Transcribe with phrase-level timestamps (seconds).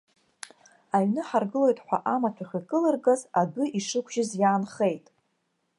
[0.95, 5.05] Аҩны ҳаргылоит ҳәа амаҭәахә икылыргаз, адәы ишықәжьыз иаанхеит.